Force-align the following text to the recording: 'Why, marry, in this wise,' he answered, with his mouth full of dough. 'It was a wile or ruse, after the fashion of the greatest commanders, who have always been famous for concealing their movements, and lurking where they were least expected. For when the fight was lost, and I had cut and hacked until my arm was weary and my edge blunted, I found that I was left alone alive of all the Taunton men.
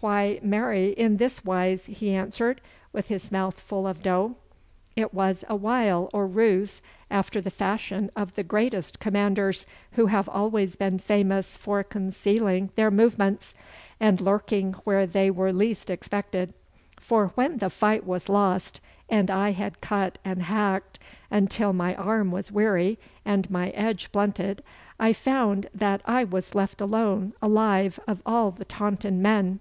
'Why, 0.00 0.38
marry, 0.40 0.90
in 0.90 1.16
this 1.16 1.44
wise,' 1.44 1.86
he 1.86 2.14
answered, 2.14 2.60
with 2.92 3.08
his 3.08 3.32
mouth 3.32 3.58
full 3.58 3.88
of 3.88 4.04
dough. 4.04 4.36
'It 4.94 5.12
was 5.12 5.44
a 5.48 5.56
wile 5.56 6.08
or 6.12 6.28
ruse, 6.28 6.80
after 7.10 7.40
the 7.40 7.50
fashion 7.50 8.12
of 8.14 8.36
the 8.36 8.44
greatest 8.44 9.00
commanders, 9.00 9.66
who 9.92 10.06
have 10.06 10.28
always 10.28 10.76
been 10.76 11.00
famous 11.00 11.56
for 11.56 11.82
concealing 11.82 12.70
their 12.76 12.90
movements, 12.92 13.52
and 13.98 14.20
lurking 14.20 14.74
where 14.84 15.06
they 15.06 15.28
were 15.28 15.52
least 15.52 15.90
expected. 15.90 16.54
For 17.00 17.28
when 17.34 17.56
the 17.56 17.70
fight 17.70 18.06
was 18.06 18.28
lost, 18.28 18.80
and 19.08 19.28
I 19.28 19.50
had 19.50 19.80
cut 19.80 20.18
and 20.24 20.42
hacked 20.44 21.00
until 21.32 21.72
my 21.72 21.96
arm 21.96 22.30
was 22.30 22.52
weary 22.52 22.96
and 23.24 23.50
my 23.50 23.70
edge 23.70 24.12
blunted, 24.12 24.62
I 25.00 25.12
found 25.12 25.68
that 25.74 26.00
I 26.04 26.22
was 26.22 26.54
left 26.54 26.80
alone 26.80 27.32
alive 27.42 27.98
of 28.06 28.22
all 28.24 28.52
the 28.52 28.66
Taunton 28.66 29.20
men. 29.20 29.58